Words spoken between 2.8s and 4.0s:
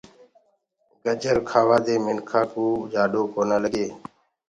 سي ڪونآ لگي۔